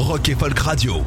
[0.00, 1.02] Rock et Folk Radio.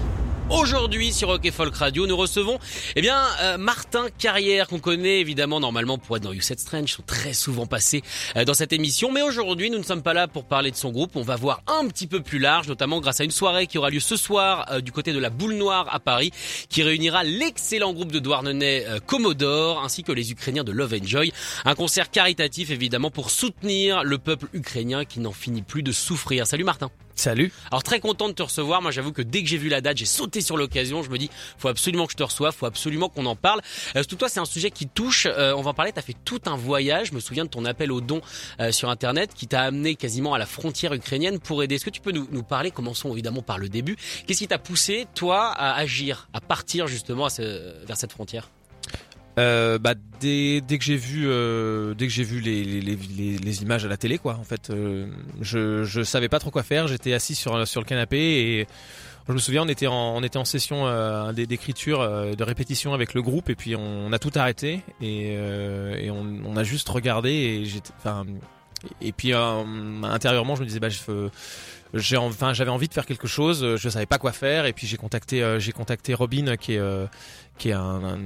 [0.52, 2.60] Aujourd'hui sur Rock et Folk Radio, nous recevons
[2.96, 6.92] eh bien euh, Martin Carrière qu'on connaît évidemment normalement pour être dans You Set Strange,
[6.94, 8.04] sont très souvent passés
[8.36, 10.92] euh, dans cette émission, mais aujourd'hui nous ne sommes pas là pour parler de son
[10.92, 13.80] groupe, on va voir un petit peu plus large, notamment grâce à une soirée qui
[13.80, 16.32] aura lieu ce soir euh, du côté de la Boule Noire à Paris,
[16.70, 21.34] qui réunira l'excellent groupe de Douarnenez Commodore ainsi que les Ukrainiens de Love Enjoy,
[21.66, 26.46] un concert caritatif évidemment pour soutenir le peuple ukrainien qui n'en finit plus de souffrir.
[26.46, 26.92] Salut Martin.
[27.16, 27.52] Salut.
[27.70, 28.82] Alors très content de te recevoir.
[28.82, 31.04] Moi, j'avoue que dès que j'ai vu la date, j'ai sauté sur l'occasion.
[31.04, 33.62] Je me dis, faut absolument que je te reçoive, faut absolument qu'on en parle.
[33.96, 35.28] Euh, surtout toi, c'est un sujet qui touche.
[35.28, 35.92] Euh, on va en parler.
[35.92, 37.10] T'as fait tout un voyage.
[37.10, 38.22] Je me souviens de ton appel au don
[38.60, 41.76] euh, sur Internet qui t'a amené quasiment à la frontière ukrainienne pour aider.
[41.76, 43.96] Est-ce que tu peux nous, nous parler Commençons évidemment par le début.
[44.26, 48.50] Qu'est-ce qui t'a poussé, toi, à agir, à partir justement à ce, vers cette frontière?
[49.40, 53.64] Euh, bah dès, dès que j'ai vu euh, dès que j'ai vu les, les, les,
[53.64, 55.08] images à la télé quoi en fait euh,
[55.42, 56.88] je je savais pas trop quoi faire.
[56.88, 58.68] J'étais assis sur sur le canapé et
[59.28, 60.86] je me souviens on était en on était en session
[61.34, 66.26] d'écriture de répétition avec le groupe et puis on, a tout arrêté et, et on,
[66.46, 68.26] on, a juste regardé et j'étais enfin
[69.02, 71.00] et puis intérieurement je me disais bah je
[71.94, 74.88] j'ai enfin j'avais envie de faire quelque chose je savais pas quoi faire et puis
[74.88, 76.82] j'ai contacté j'ai contacté Robin qui est
[77.58, 78.18] qui est un,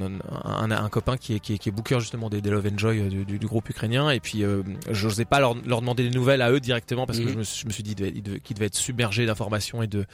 [0.46, 3.00] un, un, copain qui est, qui est, qui est booker justement des, des Love Enjoy
[3.00, 6.16] euh, du, du, du, groupe ukrainien et puis euh, j'osais pas leur, leur, demander des
[6.16, 7.32] nouvelles à eux directement parce que mhm.
[7.32, 10.06] je me, je me, suis dit qu'ils devaient, devaient, être submergés d'informations et de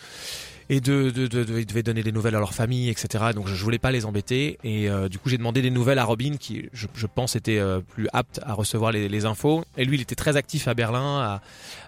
[0.69, 3.47] et de, de, de, de, ils devaient donner des nouvelles à leur famille etc donc
[3.47, 4.58] je, je voulais pas les embêter.
[4.64, 7.60] Et euh, du coup j'ai demandé des nouvelles à Robin qui je, je pense était
[7.60, 9.64] euh, plus apte à recevoir les, les, infos.
[9.77, 11.42] Et lui il était très actif à Berlin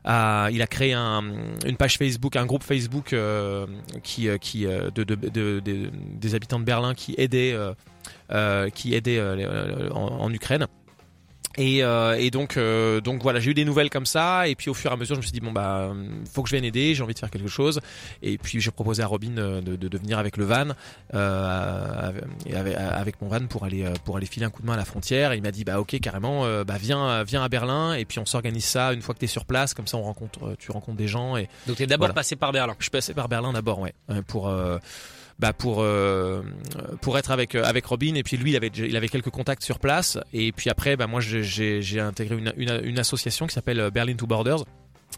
[0.03, 1.23] à, à, il a créé un,
[1.65, 3.65] une page Facebook un groupe Facebook euh,
[4.03, 7.73] qui, euh, qui de, de, de, des habitants de Berlin qui aidait euh,
[8.31, 10.67] euh, qui aidait euh, en, en, Ukraine.
[11.57, 14.69] Et, euh, et donc, euh, donc voilà, j'ai eu des nouvelles comme ça, et puis
[14.69, 15.93] au fur et à mesure, je me suis dit bon bah,
[16.31, 17.79] faut que je vienne aider, j'ai envie de faire quelque chose,
[18.21, 20.67] et puis j'ai proposé à Robin de, de, de, venir avec le van,
[21.13, 22.11] euh,
[22.53, 24.85] avec, avec, mon van pour aller pour aller filer un coup de main à la
[24.85, 25.31] frontière.
[25.31, 28.25] Et il m'a dit bah ok carrément, bah viens viens à Berlin, et puis on
[28.25, 31.07] s'organise ça une fois que t'es sur place, comme ça on rencontre, tu rencontres des
[31.07, 31.37] gens.
[31.37, 32.13] Et donc t'es d'abord voilà.
[32.13, 32.75] passé par Berlin.
[32.79, 33.93] Je suis passé par Berlin d'abord, ouais,
[34.27, 34.51] pour
[35.37, 36.41] bah pour euh,
[37.01, 38.15] pour être avec avec Robin.
[38.15, 40.17] Et puis lui il avait il avait quelques contacts sur place.
[40.33, 44.27] Et puis après bah moi j'ai intégré une, une, une association qui s'appelle Berlin to
[44.27, 44.63] Borders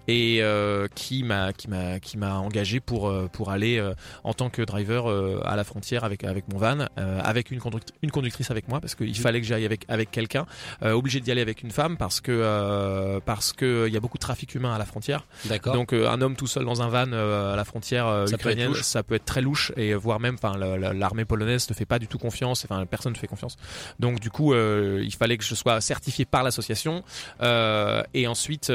[0.07, 4.34] et euh, qui m'a qui m'a qui m'a engagé pour euh, pour aller euh, en
[4.34, 7.95] tant que driver euh, à la frontière avec avec mon van euh, avec une conductrice
[8.01, 10.45] une conductrice avec moi parce qu'il fallait que j'aille avec avec quelqu'un
[10.81, 14.22] obligé d'y aller avec une femme parce que parce que il y a beaucoup de
[14.22, 15.28] trafic humain à la frontière.
[15.45, 15.73] D'accord.
[15.73, 19.03] Donc un homme tout seul dans un van à la frontière ça ukrainienne peut ça
[19.03, 22.18] peut être très louche et voire même enfin l'armée polonaise ne fait pas du tout
[22.18, 23.57] confiance enfin personne ne fait confiance.
[24.00, 27.03] Donc du coup il fallait que je sois certifié par l'association
[27.41, 28.72] et ensuite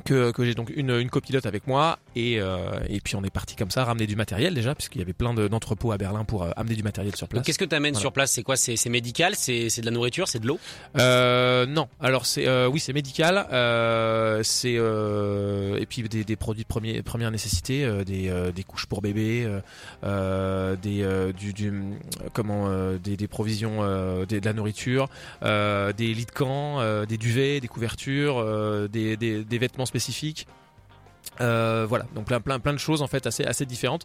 [0.00, 3.30] que, que j'ai donc une, une copilote avec moi et, euh, et puis on est
[3.30, 6.42] parti comme ça ramener du matériel déjà puisqu'il y avait plein d'entrepôts à Berlin pour
[6.42, 7.44] euh, amener du matériel sur place.
[7.44, 8.00] Qu'est-ce que tu amènes voilà.
[8.00, 8.32] sur place?
[8.32, 8.56] C'est quoi?
[8.56, 9.34] C'est médical?
[9.34, 10.28] C'est de la nourriture?
[10.28, 10.58] C'est de l'eau?
[10.98, 16.36] Euh, Non, alors c'est euh, oui c'est médical, euh, c'est euh, et puis des, des,
[16.36, 19.48] produits de premier, première nécessité, des, des couches pour bébé,
[20.02, 21.72] des du, du,
[22.32, 22.68] comment
[23.02, 25.08] des, des provisions de la nourriture,
[25.42, 30.46] des lits de camp, des duvets, des couvertures, des, des, des vêtements spécifiques.
[31.40, 34.04] Euh, voilà, donc plein, plein, plein de choses en fait assez, assez différentes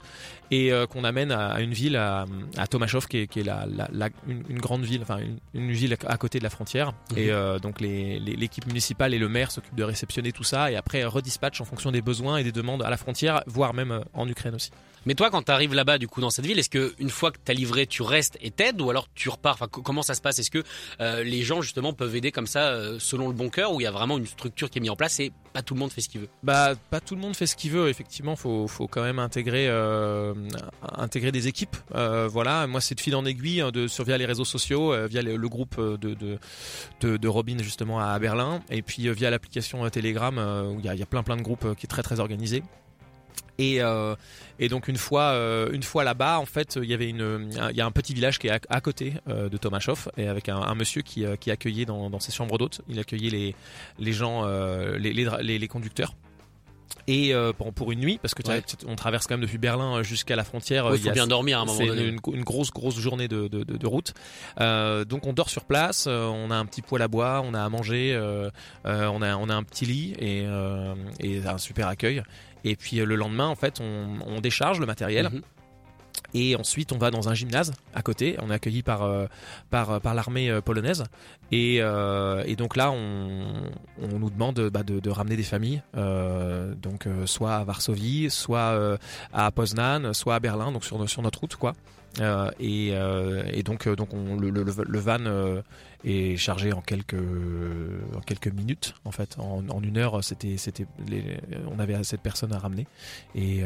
[0.49, 2.25] et euh, qu'on amène à, à, une ville à,
[2.57, 5.37] à Tomashov qui est, qui est la, la, la une, une, grande ville, enfin une,
[5.53, 6.91] une, ville à côté de la frontière.
[6.91, 7.17] Mmh.
[7.17, 10.77] Et euh, donc l'équipe les, municipale et le maire s'occupent de réceptionner tout ça et
[10.77, 14.27] après redispatch en fonction des besoins et des demandes à la frontière, voire même en
[14.27, 14.71] Ukraine aussi.
[15.05, 17.31] Mais toi, quand tu arrives là-bas, du coup, dans cette ville, est-ce que une fois
[17.31, 19.53] que t'as livré, tu restes et t'aides, ou alors tu repars?
[19.53, 20.39] Enfin, comment ça se passe?
[20.39, 20.63] Est-ce que
[21.23, 23.91] les gens justement peuvent aider comme ça, selon le bon cœur, ou il y a
[23.91, 25.31] vraiment une structure qui est mise en place et
[25.61, 27.71] tout le monde fait ce qu'il veut Bah, pas tout le monde fait ce qu'il
[27.71, 27.89] veut.
[27.89, 30.33] Effectivement, faut faut quand même intégrer euh,
[30.95, 31.75] intégrer des équipes.
[31.95, 34.93] Euh, voilà, moi, c'est de fil en aiguille hein, de sur via les réseaux sociaux,
[34.93, 36.39] euh, via le, groupe de, de,
[37.01, 40.37] de de Robin justement à Berlin, et puis via l'application Telegram
[40.73, 42.63] où il y a, y a plein plein de groupes qui est très très organisé.
[43.57, 44.15] Et, euh,
[44.59, 47.81] et donc une fois, euh, une fois là-bas, en fait, il y avait une, il
[47.81, 51.01] a un petit village qui est à, côté euh, de Tomashov et avec un, monsieur
[51.01, 52.81] qui, accueillait dans, ses chambres d'hôtes.
[52.87, 53.55] Il accueillait
[53.99, 54.45] les, gens,
[54.97, 56.13] les, conducteurs.
[57.07, 58.61] Et euh, pour, une nuit parce que Ouais.
[58.87, 60.87] on traverse quand même depuis Berlin jusqu'à la frontière.
[60.91, 62.03] Il Il faut a- bien dormir à un moment c'est donné.
[62.07, 64.13] une, une grosse grosse journée de, de, de- de route.
[64.59, 67.53] Euh, donc on dort sur place, euh, on a un petit poêle à bois, on
[67.53, 68.49] a à manger, euh,
[68.85, 72.23] euh, on a on a un petit lit et, euh, et un super accueil.
[72.63, 75.29] Et puis euh, le lendemain en fait on, on décharge le matériel.
[75.31, 75.41] Mhm.
[76.33, 78.37] Et ensuite, on va dans un gymnase à côté.
[78.41, 79.27] On est accueilli par euh,
[79.69, 81.03] par l'armée euh, polonaise.
[81.51, 83.63] Et, euh, et donc là, on,
[84.01, 88.97] on nous demande bah, de, ramener des familles, donc soit à Varsovie, soit
[89.33, 91.73] à Poznan, soit à Berlin, donc sur, sur notre route, quoi.
[92.19, 95.61] Euh, et, euh, et donc, euh, donc on, le, le, le van euh,
[96.03, 100.85] est chargé en quelques en quelques minutes, en fait, en, en une heure, c'était c'était
[101.07, 101.37] les-
[101.71, 102.87] on avait assez de personnes à ramener.
[103.35, 103.61] Et,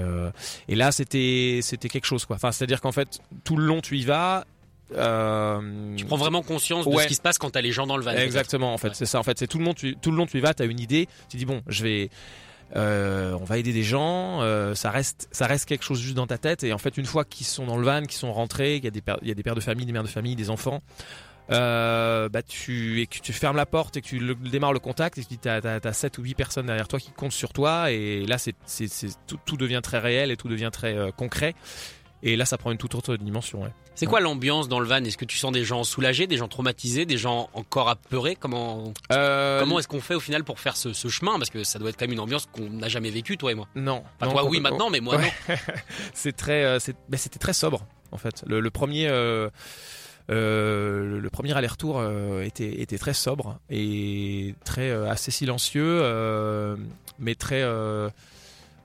[0.67, 2.35] et là, c'était c'était quelque chose, quoi.
[2.35, 4.45] Enfin, c'est-à-dire qu'en fait, tout le long, tu y vas.
[4.97, 7.95] Euh, Tu prends vraiment conscience de ce qui se passe quand t'as les gens dans
[7.97, 8.11] le van.
[8.11, 8.93] Exactement, en fait, Ouais.
[8.95, 9.19] c'est ça.
[9.19, 9.75] En fait, c'est tout le monde.
[9.75, 11.07] Tu, tout le long, tu y vas, t'as une idée.
[11.29, 12.09] Tu dis bon, je vais.
[12.75, 14.41] Euh, on va aider des gens.
[14.41, 16.63] euh, ça reste, ça reste quelque chose juste dans ta tête.
[16.63, 18.87] Et en fait, une fois qu'ils sont dans le van, qu'ils sont rentrés, qu'il y
[18.87, 20.49] a des pères, il y a des pères de famille, des mères de famille, des
[20.49, 20.81] enfants.
[21.49, 24.19] Euh, bah tu et que tu fermes la porte et que tu
[24.49, 27.11] démarres le contact et tu t'as, t'as, t'as 7 ou 8 personnes derrière toi qui
[27.11, 28.55] comptent sur toi et là c'est,
[29.45, 31.53] tout devient très réel et tout devient très euh, concret
[32.23, 33.71] et là ça prend une toute autre dimension ouais.
[33.93, 35.03] C'est quoi l'ambiance dans le van?
[35.03, 38.35] Est-ce que tu sens des gens soulagés, des gens traumatisés, des gens encore apeurés?
[38.39, 41.37] Comment Euh, comment est-ce qu'on fait au final pour faire ce, ce chemin?
[41.37, 43.55] Parce que ça doit être quand même une ambiance qu'on n'a jamais vécue, toi et
[43.55, 43.67] moi.
[43.75, 45.31] non Enfin, non, toi oui maintenant, mais moi Ouais.
[45.49, 45.55] non.
[46.13, 46.79] c'est très euh,
[47.09, 49.49] ben, c'était très sobre en fait le, le premier euh,
[50.29, 56.01] euh, le- premier aller-retour euh, était était très sobre et très euh, assez silencieux
[57.19, 57.61] mais très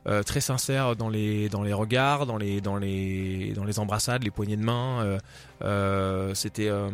[0.06, 4.23] euh, très sincère dans les dans les regards dans les dans les dans les embrassades
[4.23, 5.19] les poignées de main euh,
[5.62, 6.91] euh, c'était euh,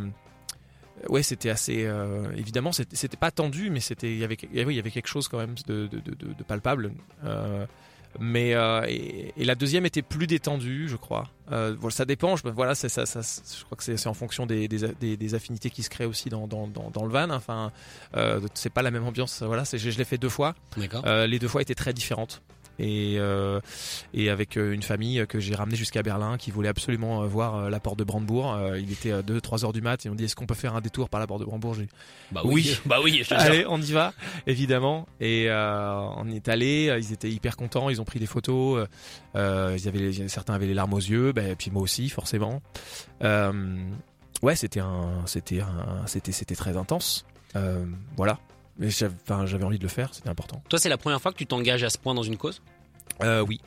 [1.08, 1.88] Ouais, c'était assez.
[2.36, 5.26] évidemment, c'était c'était pas tendu, mais c'était il y avait il y avait- quelque chose
[5.26, 6.92] quand même de, de, de, de- de palpable.
[8.20, 8.50] Mais
[8.88, 11.28] et, et la deuxième était plus détendue, je crois.
[11.90, 12.36] Ça dépend.
[12.36, 15.70] Je, voilà, ça, ça, je crois que c'est en fonction des, des, des, des affinités
[15.70, 17.30] qui se créent aussi dans, dans, dans, dans le van.
[17.30, 17.72] Enfin,
[18.54, 19.42] c'est pas la même ambiance.
[19.42, 20.54] Voilà, je, je l'ai fait deux fois.
[21.06, 22.42] Les deux fois étaient très différentes.
[22.78, 23.60] Et, euh,
[24.14, 27.70] et avec euh, une famille que j'ai ramenée jusqu'à Berlin qui voulait absolument euh, voir
[27.70, 28.56] la porte de Brandebourg.
[28.76, 31.08] Il était 2-3 heures du mat et on dit est-ce qu'on peut faire un détour
[31.08, 31.76] par la porte de Brandebourg?
[32.30, 32.52] Bah oui.
[32.54, 32.78] oui.
[32.86, 33.22] Bah oui.
[33.24, 33.34] je.
[33.34, 34.12] Allez, on y va,
[34.46, 35.06] évidemment.
[35.20, 36.94] Et on est allé.
[36.98, 37.90] Ils étaient hyper contents.
[37.90, 38.86] Ils ont pris des photos.
[39.34, 41.32] Ils avaient, certains avaient les larmes aux yeux.
[41.32, 42.62] Ben, et puis moi aussi, forcément.
[44.42, 47.24] Ouais, c'était un, c'était un, c'était, c'était très intense.
[47.54, 47.84] Euh,
[48.16, 48.38] voilà.
[48.78, 50.14] Mais j'avais, envie de le faire.
[50.14, 50.62] C'était important.
[50.68, 52.62] Toi, c'est la première fois que tu t'engages à ce point dans une cause?
[53.22, 53.60] Euh, oui.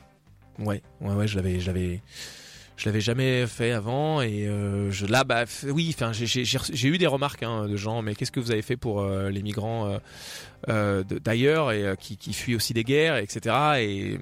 [0.58, 2.02] Ouais, ouais, ouais, je l'avais,
[2.76, 7.06] je l'avais, jamais fait avant et euh, je, là, bah, oui, enfin, j'ai, eu des
[7.06, 9.98] remarques hein, de gens, mais qu'est-ce que vous avez fait pour euh, les migrants
[10.68, 13.54] euh, d'ailleurs et qui, qui fuient aussi des guerres, etc.
[13.78, 14.18] Et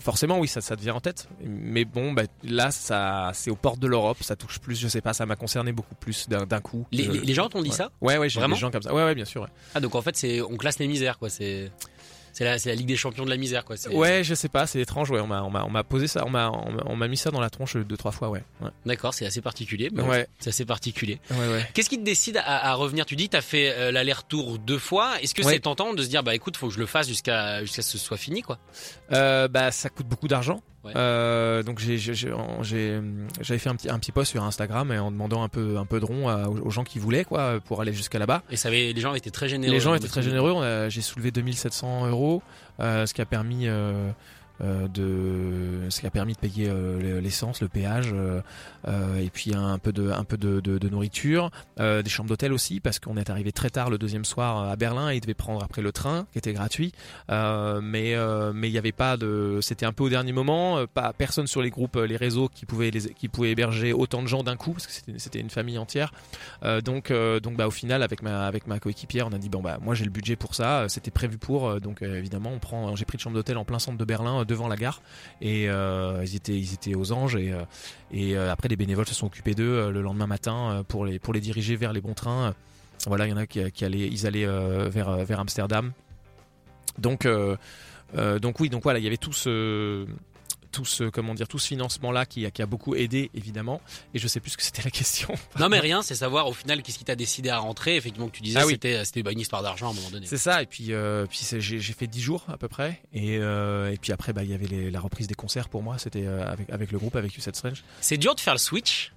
[0.00, 1.28] forcément, oui, ça, ça devient en tête.
[1.44, 5.00] Mais bon, bah, là, ça, c'est aux portes de l'Europe, ça touche plus, je sais
[5.00, 6.86] pas, ça m'a concerné beaucoup plus d'un, coup.
[6.92, 7.76] les, Je- les- gens t'ont dit ouais.
[7.76, 7.90] ça?
[8.00, 8.54] Ouais, ouais, j'ai Vraiment?
[8.54, 8.92] des gens comme ça.
[8.94, 9.42] Ouais, ouais, bien sûr.
[9.42, 9.48] ouais.
[9.74, 11.28] Ah, donc en fait, c'est on classe les misères, quoi.
[11.30, 11.70] C'est
[12.34, 13.76] c'est la, c'est la Ligue des champions de la misère, quoi.
[13.92, 15.10] Ouais, je sais pas, c'est étrange.
[15.10, 17.08] Ouais, on m'a, on m'a, on m'a posé ça, on m'a, on m'a- on m'a
[17.08, 18.28] mis ça dans la tronche deux, trois fois.
[18.28, 18.42] Ouais.
[18.60, 18.68] Ouais.
[18.84, 19.88] D'accord, c'est assez particulier.
[19.94, 20.26] mais Ouais.
[20.38, 21.18] C'est assez particulier.
[21.30, 21.66] Ouais, ouais.
[21.72, 23.06] Qu'est-ce qui te décide à, à revenir?
[23.06, 25.20] Tu dis, t'as fait euh, l'aller-retour deux fois.
[25.22, 27.62] Est-ce que c'est tentant de se dire, bah écoute, faut que je le fasse jusqu'à
[27.62, 28.58] jusqu'à ce que ce soit fini, quoi?
[29.12, 30.60] Euh, bah, ça coûte beaucoup d'argent.
[30.84, 30.92] Ouais.
[30.96, 35.42] Euh, donc j'ai, j'avais fait un petit, un petit post sur Instagram et en demandant
[35.42, 38.18] un peu, un peu de rond à- aux gens qui voulaient quoi, pour aller jusqu'à
[38.18, 38.42] là-bas.
[38.50, 39.72] Et ça avait, les gens étaient très généreux.
[39.72, 40.88] Les gens étaient très généreux.
[40.90, 42.42] J'ai soulevé 2700 euros,
[42.80, 44.10] euh, ce qui a permis euh,
[44.60, 48.40] de, ce qui a permis de payer euh, l'essence, le péage, euh,
[48.86, 52.28] euh, et puis un peu de, un peu de, de, de nourriture, euh, des chambres
[52.28, 55.20] d'hôtel aussi, parce qu'on est arrivé très tard le deuxième soir à Berlin et il
[55.20, 56.92] devait prendre après le train, qui était gratuit.
[57.30, 60.78] Euh, mais euh, mais il n'y avait pas de, c'était un peu au dernier moment,
[60.78, 64.22] euh, pas personne sur les groupes, euh, les réseaux qui pouvaient qui pouvaient héberger autant
[64.22, 66.12] de gens d'un coup, parce que c'était, une famille entière.
[66.62, 69.48] Euh, donc, euh, donc bah, au final, avec ma, avec ma coéquipière, on a dit
[69.48, 72.18] bon bah moi j'ai le budget pour ça, euh, c'était prévu pour, euh, donc euh,
[72.18, 74.76] évidemment on prend, j'ai pris une chambre d'hôtel en plein centre de Berlin, devant la
[74.76, 75.02] gare,
[75.40, 77.64] et euh, ils étaient, ils étaient aux anges, et, euh,
[78.12, 81.34] et euh, après les bénévoles se sont occupés d'eux le lendemain matin pour les, pour
[81.34, 82.54] les diriger vers les bons trains.
[83.06, 84.46] Voilà, il y en a qui, qui allaient, ils allaient
[84.88, 85.92] vers, vers Amsterdam.
[86.98, 87.28] Donc,
[88.16, 90.06] donc oui, donc voilà, il y avait tout ce
[90.74, 93.80] tout ce comment dire tout ce financement là qui a, qui a beaucoup aidé évidemment
[94.12, 96.52] et je sais plus ce que c'était la question Non, mais rien, c'est savoir au
[96.52, 97.96] final qu'est-ce qui t'a décidé à rentrer.
[97.96, 98.72] Effectivement, que tu disais, Ah oui.
[98.72, 100.26] c'était c'était bah, une histoire d'argent à un moment donné.
[100.26, 103.38] C'est ça, et puis, euh, puis j'ai j'ai fait 10 jours à peu près, et,
[103.38, 105.96] euh, et puis après, bah, il y avait les- la reprise des concerts pour moi,
[105.98, 107.84] c'était euh, avec, avec le groupe, avec U7 Strange.
[108.00, 109.12] C'est dur de faire le switch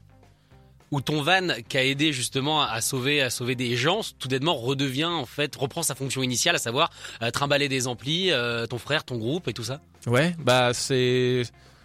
[0.91, 4.61] où ton van qui a aidé justement à sauver à sauver des gens, tout d'abord
[4.61, 6.91] redevient en fait reprend sa fonction initiale, à savoir
[7.21, 9.81] euh, trimballer des amplis, euh, ton frère, ton groupe et tout ça.
[10.05, 11.43] Ouais, bah c'est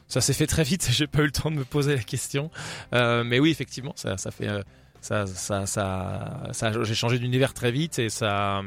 [0.09, 0.89] ça s'est fait très vite.
[0.93, 2.51] J'ai pas eu le temps de me poser la question,
[2.95, 4.63] euh, mais oui, effectivement, ça, ça fait euh,
[5.01, 8.63] ça, ça, ça j'ai changé d'univers très vite et ça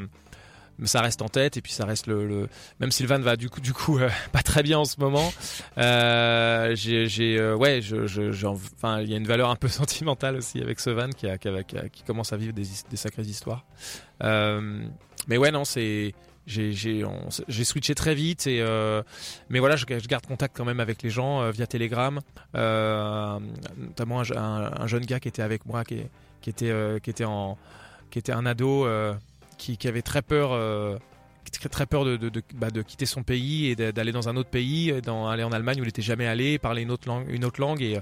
[0.84, 3.74] ça reste en tête et puis ça reste le, même Sylvain va du coup du
[3.74, 5.32] coup euh, pas très bien en ce moment.
[5.78, 10.36] Euh, j'ai euh, ouais je je enfin il y a une valeur un peu sentimentale
[10.36, 12.66] aussi avec ce van qui a, qui, a, qui, commence à vivre des,
[12.98, 13.66] sacrées histoires.
[14.24, 14.86] Euh,
[15.28, 16.14] mais ouais non c'est
[16.46, 18.64] j'ai switché très vite et
[19.50, 22.20] mais voilà je, garde contact quand même avec les gens via Telegram.
[22.54, 26.02] Notamment un, un, un, jeune gars qui était avec moi qui,
[26.42, 27.58] qui était qui était en
[28.12, 28.86] qui était un ado
[29.58, 30.98] qui, avait très peur, euh,
[31.72, 32.18] très peur de,
[32.56, 35.80] bah, de, quitter son pays et d'aller dans un autre pays, dans, aller en Allemagne
[35.80, 38.00] où il n'était jamais allé, parler une autre langue, une autre langue et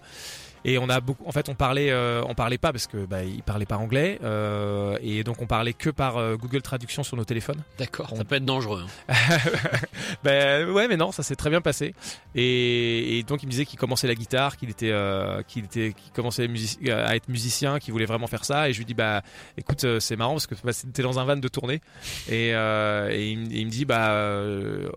[0.66, 3.24] et on a beaucoup, en fait, on parlait, euh, on parlait pas parce que bah,
[3.24, 7.18] il parlait pas anglais, euh, et donc on parlait que par euh, Google Traduction sur
[7.18, 7.62] nos téléphones.
[7.78, 8.14] D'accord.
[8.16, 8.86] Ça peut être dangereux.
[9.10, 9.14] Hein.
[10.24, 11.94] ben ouais, mais non, ça s'est très bien passé.
[12.34, 15.94] Et, et, donc il me disait qu'il commençait la guitare, qu'il était, euh, qu'il était,
[15.94, 16.50] qu'il commençait
[16.90, 18.70] à être musicien, qu'il voulait vraiment faire ça.
[18.70, 19.22] Et je lui dis bah,
[19.58, 21.82] écoute, c'est marrant parce que bah, c'était dans un van de tournée,
[22.30, 24.14] et, et il, il, me dit bah,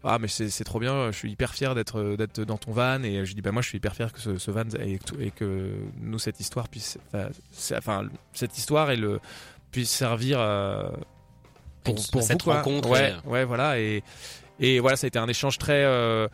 [0.04, 3.02] ah mais c'est trop bien, je suis hyper fier d'être, d'être dans ton van.
[3.02, 4.98] Et je lui dis bah moi je suis hyper fier que ce, ce van et,
[5.20, 5.55] et que
[6.00, 6.98] nous cette histoire puisse,
[7.76, 9.20] enfin, cette histoire et le
[9.70, 10.88] puisse servir euh,
[11.84, 12.88] pour, pour cette vous, rencontre.
[12.90, 14.02] Ouais, ouais, voilà et
[14.58, 16.28] et voilà, ça a été un échange très euh,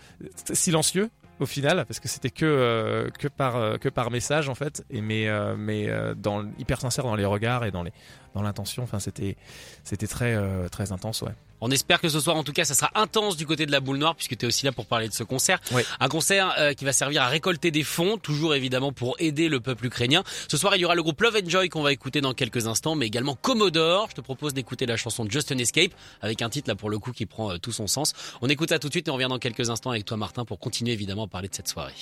[0.52, 1.11] silencieux
[1.41, 4.85] au final parce que c'était que euh, que par euh, que par message en fait
[4.91, 7.93] et mais euh, mais dans hyper sincère dans les regards et dans les
[8.35, 9.37] dans l'intention enfin c'était
[9.85, 10.37] c'était très
[10.71, 11.33] très intense ouais
[11.65, 13.79] on espère que ce soir, en tout cas, ça sera intense du côté de la
[13.79, 15.61] boule noire, puisque tu es aussi là pour parler de ce concert.
[16.01, 19.61] Un concert euh, qui va servir à récolter des fonds, toujours évidemment pour aider le
[19.61, 20.25] peuple ukrainien.
[20.49, 22.67] Ce soir, il y aura le groupe Love and Joy qu'on va écouter dans quelques
[22.67, 24.09] instants, mais également Commodore.
[24.11, 26.99] Je te propose d'écouter la chanson Just an Escape, avec un titre là pour le
[26.99, 28.12] coup qui prend euh, tout son sens.
[28.41, 30.45] On écoute ça tout de suite et on revient dans quelques instants avec toi, Martin,
[30.45, 31.93] pour continuer évidemment à parler de cette soirée.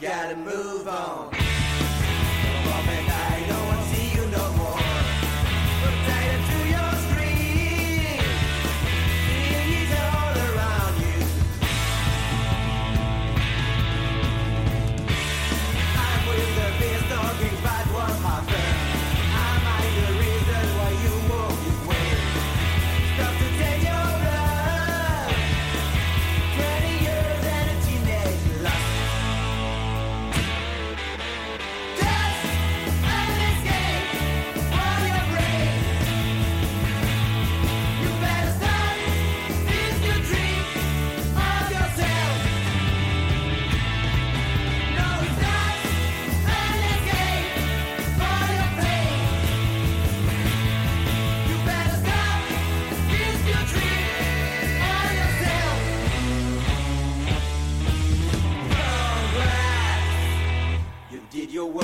[0.00, 0.79] gotta move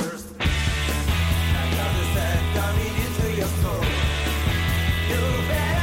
[0.08, 0.26] first.
[0.40, 3.84] I got this head coming into your soul.
[5.10, 5.75] You better.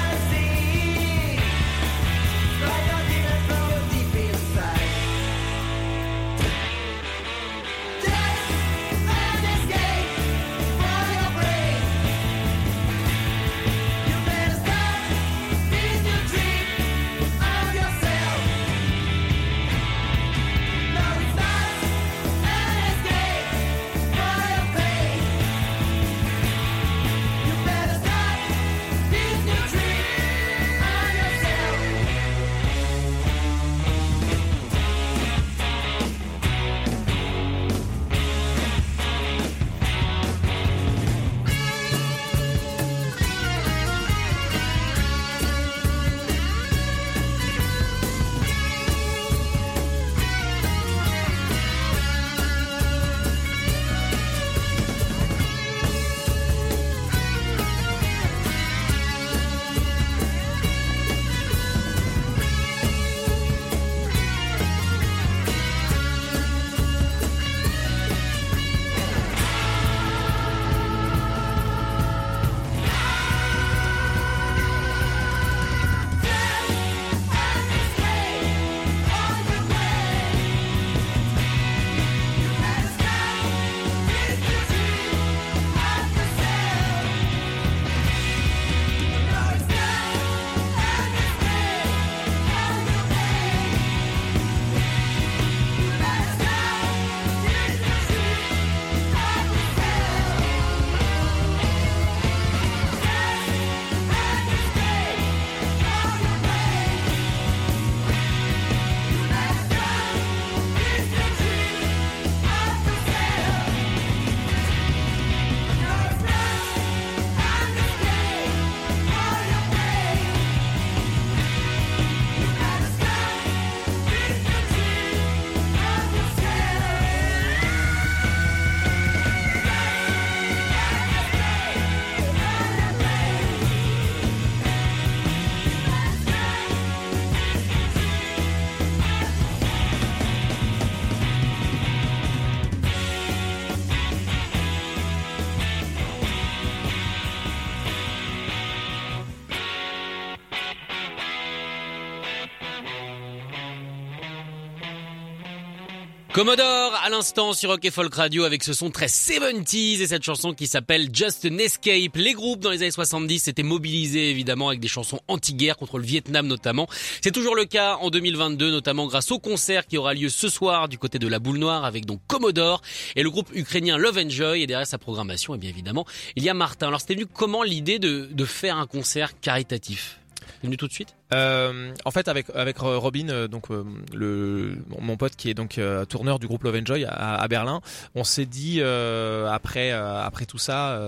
[156.43, 160.23] Commodore à l'instant sur Rock et Folk Radio avec ce son très 70s et cette
[160.23, 162.17] chanson qui s'appelle Just an Escape.
[162.17, 166.03] Les groupes dans les années 70 s'étaient mobilisés évidemment avec des chansons anti-guerre contre le
[166.03, 166.89] Vietnam notamment.
[167.21, 170.89] C'est toujours le cas en 2022 notamment grâce au concert qui aura lieu ce soir
[170.89, 172.81] du côté de la Boule Noire avec donc Commodore
[173.15, 176.49] et le groupe ukrainien Love Enjoy et derrière sa programmation et bien évidemment il y
[176.49, 176.89] a Martin.
[176.89, 180.19] Alors c'était venu comment l'idée de, de faire un concert caritatif?
[180.63, 185.17] Venu tout de suite euh, En fait, avec avec Robin, euh, donc euh, le mon
[185.17, 187.81] pote qui est donc euh, tourneur du groupe Love Enjoy à, à Berlin,
[188.15, 190.99] on s'est dit après après tout ça,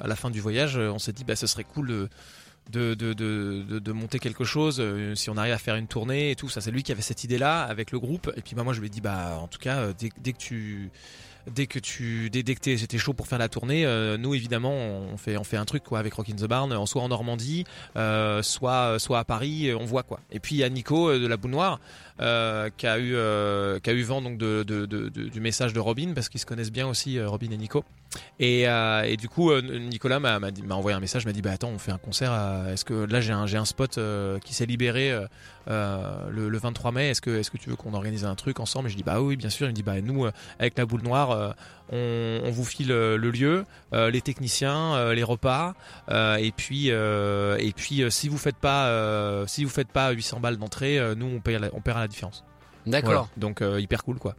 [0.00, 2.08] à la fin du voyage, on s'est dit bah ce serait cool de
[2.70, 4.82] de, de, de, de, monter quelque chose
[5.14, 6.48] si on arrive à faire une tournée et tout.
[6.48, 8.32] Ça c'est lui qui avait cette idée là avec le groupe.
[8.36, 10.38] Et puis bah moi je lui ai dit bah en tout cas dès, dès que
[10.38, 10.90] tu
[11.50, 15.16] dès que tu dès, dès que chaud pour faire la tournée, euh, nous évidemment on
[15.16, 17.64] fait on fait un truc quoi avec Rock in the Barn, soit en Normandie,
[17.96, 20.20] euh, soit soit à Paris, on voit quoi.
[20.30, 21.80] Et puis il y a Nico euh, de la Boule Noire
[22.16, 23.16] qui a eu
[23.80, 27.20] qui a eu vent donc du message de Robin parce qu'ils se connaissent bien aussi
[27.20, 27.84] Robin et Nico.
[28.38, 28.66] Et,
[29.18, 31.98] du coup Nicolas m'a m'a envoyé un message, m'a dit bah attends on fait un
[31.98, 32.32] concert.
[32.68, 33.98] Est-ce que là j'ai un j'ai un spot
[34.44, 35.12] qui s'est libéré
[35.66, 37.08] le, le, 23 mai.
[37.10, 38.88] Est-ce que est-ce que tu veux qu'on organise un truc ensemble?
[38.88, 39.66] Et je dis bah oui bien sûr.
[39.66, 40.26] Il me dit bah nous
[40.60, 41.33] avec la Boule Noire
[41.92, 45.74] euh, on, vous file euh, le lieu, euh, les techniciens, les repas,
[46.10, 50.98] et puis et puis si vous faites pas si vous faites pas 800 balles d'entrée,
[51.16, 52.44] nous on paiera la différence.
[52.86, 53.28] D'accord.
[53.36, 54.34] Donc hyper cool quoi.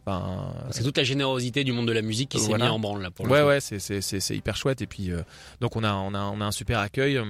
[0.70, 3.10] c'est toute la générosité du monde de la musique qui s'est mis en branle là
[3.10, 5.10] pour Ouais ouais, c'est c'est hyper chouette et puis
[5.60, 7.20] donc on a on a on a un super accueil.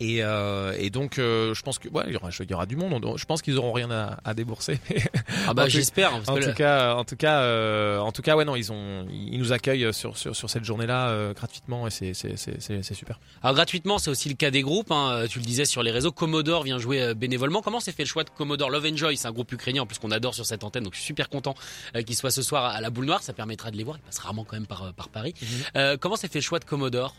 [0.00, 2.64] Et, euh, et donc, euh, je pense que ouais, il y aura, il y aura
[2.64, 3.06] du monde.
[3.16, 4.80] Je pense qu'ils auront rien à, à débourser.
[5.46, 6.14] ah bah j'espère.
[6.14, 9.38] En, tout cas, en tout cas, euh, en tout cas, ouais non, ils ont, ils
[9.38, 13.20] nous accueillent sur sur, sur cette journée-là gratuitement et c'est c'est c'est super.
[13.42, 14.90] Alors gratuitement, c'est aussi le cas des groupes.
[14.90, 15.26] Hein.
[15.28, 17.60] Tu le disais sur les réseaux, Commodore vient jouer bénévolement.
[17.60, 19.98] Comment s'est fait le choix de Commodore Love Enjoy C'est un groupe ukrainien en plus
[19.98, 20.84] qu'on adore sur cette antenne.
[20.84, 21.54] Donc je suis super content
[21.94, 23.22] euh, qu'il soit ce soir à la Boule Noire.
[23.22, 23.98] Ça permettra de les voir.
[23.98, 25.34] Ils passent rarement quand même par par Paris.
[25.74, 25.98] Mhm.
[25.98, 27.14] comment s'est fait le choix de Commodore?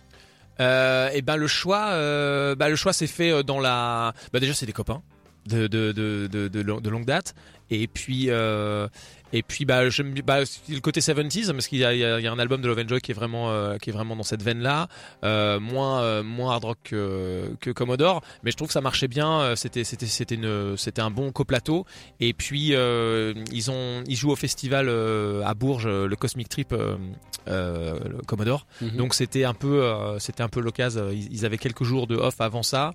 [0.62, 4.14] Euh, et ben le choix, euh, bah, le choix s'est fait euh, dans la.
[4.32, 5.02] Bah déjà c'est des copains
[5.48, 7.34] de, longue date.
[7.72, 8.88] Et puis euh,
[9.34, 12.32] et puis bah j'aime bah, le côté 70s parce qu'il y a, il y a
[12.32, 14.60] un album de Love Joy qui est vraiment euh, qui est vraiment dans cette veine
[14.60, 14.88] là
[15.24, 18.22] euh, moins euh, moins hard rock que, que Commodore.
[18.44, 21.86] Mais je trouve que ça marchait bien c'était c'était c'était une c'était un bon coplateau.
[22.20, 24.90] Et puis ils ont ils jouent au festival
[25.46, 26.76] à Bourges le Cosmic Trip
[27.48, 28.66] le Commodore.
[28.82, 28.98] Mhm.
[28.98, 32.64] donc c'était un peu c'était un peu l'occasion ils, avaient quelques jours de off avant
[32.64, 32.94] ça.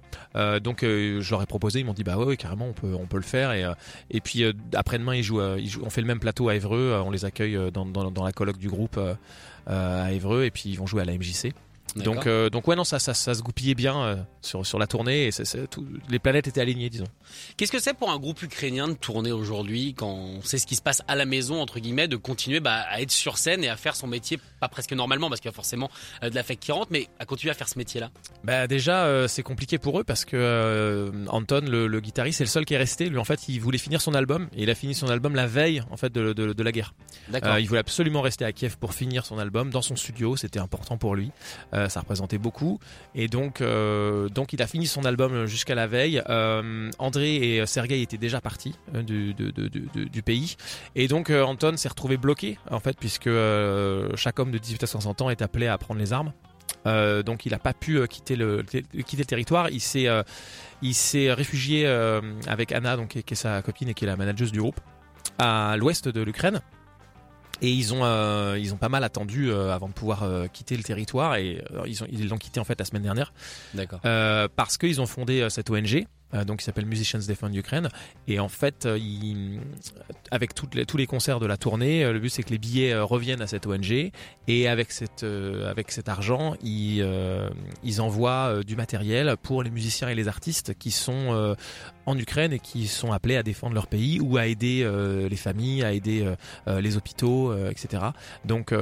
[0.63, 3.17] Donc je leur ai proposé ils m'ont dit bah ouais, carrément on peut on peut
[3.17, 3.53] le faire.
[3.53, 3.65] Et
[4.11, 6.93] et puis après-demain ils jouent, ils jouent on fait le même plateau à Évreux.
[6.93, 9.15] Euh, on les accueille euh, dans, dans, la colloque du groupe euh,
[9.67, 11.53] à Évreux et puis ils vont jouer à la MJC.
[11.95, 14.87] Donc, euh, donc ouais, non, ça, ça, ça se goupillait bien euh, sur, sur la
[14.87, 15.31] tournée et
[15.71, 17.07] tout, les planètes étaient alignées, disons.
[17.57, 20.77] Qu'est-ce que c'est pour un groupe ukrainien de tourner aujourd'hui quand on sait ce qui
[20.77, 23.69] se passe à la maison, entre guillemets, de continuer bah, à être sur scène et
[23.69, 25.91] à faire son métier, pas presque normalement parce qu'il y a forcément
[26.23, 28.11] euh, de la fête qui rentre, mais à continuer à faire ce métier-là?
[28.45, 32.75] Bah déjà, c'est compliqué pour eux parce que Anton, le, guitariste, c'est le seul qui
[32.75, 33.09] est resté.
[33.09, 35.47] Lui, en fait, il voulait finir son album et il a fini son album la
[35.47, 36.95] veille en fait de, de, de la guerre.
[37.59, 40.37] il voulait absolument rester à Kiev pour finir son album dans son studio.
[40.37, 41.31] C'était important pour lui.
[41.77, 42.79] Euh, ça représentait beaucoup.
[43.15, 46.23] Et donc, euh, donc il a fini son album jusqu'à la veille.
[46.29, 50.57] Euh, André et Sergei étaient déjà partis du, du, pays.
[50.95, 53.31] Et donc Anton s'est retrouvé bloqué, en fait, puisque
[54.17, 56.33] chaque homme de 18 à 60 ans est appelé à prendre les armes.
[57.25, 59.71] donc il n'a pas pu quitter le quitter le territoire.
[59.71, 60.09] Il s'est
[60.83, 61.87] il s'est réfugié
[62.47, 64.81] avec Anna, donc qui est, sa copine et qui est la manageuse du groupe,
[65.39, 66.61] à l'ouest de l'Ukraine.
[67.63, 70.77] Et ils ont euh, ils ont pas mal attendu euh, avant de pouvoir euh, quitter
[70.77, 73.33] le territoire et ils ont ils l'ont quitté en fait la semaine dernière.
[73.75, 74.01] D'accord.
[74.01, 77.89] parce qu'ils ont fondé cette ONG donc il s'appelle Musicians Defend Ukraine.
[78.29, 78.99] Et en fait, euh,
[80.31, 82.59] avec toutes les, tous les concerts de la tournée, euh, le but c'est que les
[82.59, 84.11] billets reviennent à cette ONG
[84.49, 87.07] et avec cette avec cet argent, ils
[87.83, 91.57] ils envoient du matériel pour les musiciens et les artistes qui sont
[92.07, 94.89] en Ukraine et qui sont appelés à défendre leur pays ou à aider
[95.29, 96.33] les familles, à aider
[96.67, 98.05] les hôpitaux, etc.
[98.45, 98.73] Donc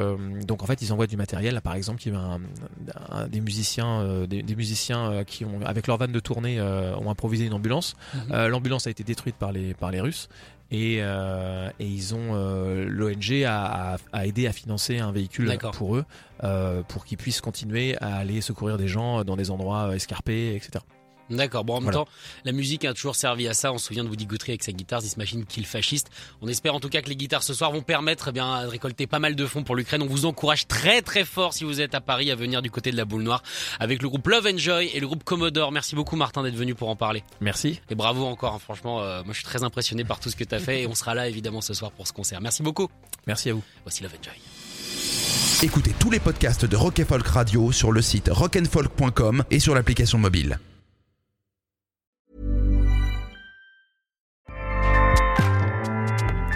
[0.47, 1.55] donc en fait, ils envoient du matériel.
[1.55, 6.09] Là, par exemple, il y a des musiciens des, musiciens qui ont avec leur van
[6.09, 7.95] de tournée ont improvisé une ambulance.
[8.15, 8.21] Mhm.
[8.33, 10.29] Euh, l'ambulance a été détruite par les, par les Russes.
[10.71, 15.97] Et, euh, et ils ont euh, l'ONG a, a, aidé à financer un véhicule pour
[15.97, 16.05] eux
[16.89, 20.85] pour qu'ils puissent continuer à aller secourir des gens dans des endroits escarpés, etc.
[21.31, 21.65] D'accord.
[21.65, 21.99] Bon, en même Voilà.
[22.05, 22.09] temps,
[22.45, 23.73] la musique a toujours servi à ça.
[23.73, 26.11] On se souvient de Woody Guthrie avec sa guitare, This Machine Kill Fasciste.
[26.43, 28.69] On espère en tout cas que les guitares ce soir vont permettre eh bien, de
[28.69, 30.03] récolter pas mal de fonds pour l'Ukraine.
[30.03, 32.91] On vous encourage très très fort si vous êtes à Paris à venir du côté
[32.91, 33.43] de la boule noire
[33.81, 35.73] avec le groupe Love Enjoy et le groupe Commodore.
[35.73, 37.25] Merci beaucoup Martin d'être venu pour en parler.
[37.41, 37.81] Merci.
[37.91, 38.59] Et bravo encore, hein.
[38.59, 40.87] franchement, euh, moi je suis très impressionné par tout ce que tu as fait et
[40.87, 42.41] on sera là évidemment ce soir pour ce concert.
[42.41, 42.89] Merci beaucoup.
[43.27, 43.63] Merci à vous.
[43.85, 44.35] Voici Love Enjoy.
[45.63, 49.75] Écoutez tous les podcasts de Rock and Folk Radio sur le site rockandfolk.com et sur
[49.75, 50.59] l'application mobile.